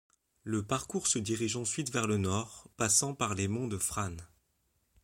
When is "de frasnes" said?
3.67-4.27